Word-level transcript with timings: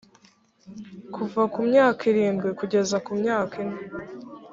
kuva 1.15 1.41
ku 1.53 1.59
myaka 1.69 2.01
irindwi 2.11 2.47
kugeza 2.59 2.95
ku 3.05 3.11
myaka 3.21 3.53
ine 3.63 3.79